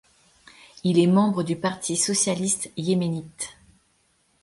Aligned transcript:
Il 0.83 0.97
est 0.97 1.05
membre 1.05 1.43
du 1.43 1.55
Parti 1.55 1.95
socialiste 1.95 2.71
yéménite. 2.75 3.55